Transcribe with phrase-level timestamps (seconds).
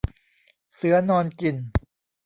[0.75, 1.55] เสือนอนกิน